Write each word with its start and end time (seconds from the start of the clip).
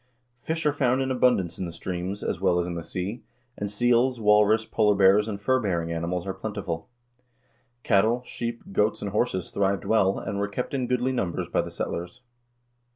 Fish 0.39 0.65
are 0.65 0.73
found 0.73 0.99
in 0.99 1.11
abundance 1.11 1.59
in 1.59 1.67
the 1.67 1.71
streams, 1.71 2.23
as 2.23 2.41
well 2.41 2.57
as 2.57 2.65
in 2.65 2.73
the 2.73 2.81
sea, 2.81 3.21
and 3.55 3.69
seals, 3.69 4.19
walrus, 4.19 4.65
polar 4.65 4.95
bears, 4.95 5.27
and 5.27 5.39
furbearing 5.39 5.91
animals 5.91 6.25
are 6.25 6.33
plentiful. 6.33 6.89
Cattle, 7.83 8.23
sheep, 8.23 8.63
goats, 8.71 9.03
and 9.03 9.11
horses 9.11 9.51
thrived 9.51 9.85
well, 9.85 10.17
and 10.17 10.39
were 10.39 10.47
kept 10.47 10.73
in 10.73 10.87
goodly 10.87 11.11
numbers 11.11 11.49
by 11.49 11.61
the 11.61 11.69
settlers. 11.69 12.21